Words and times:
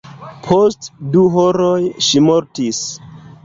Post 0.47 0.87
du 1.17 1.23
horoj 1.37 1.77
ŝi 2.09 2.25
mortis. 2.33 2.85